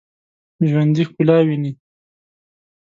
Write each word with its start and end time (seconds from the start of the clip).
ژوندي 0.69 1.03
ښکلا 1.07 1.37
ویني 1.47 1.71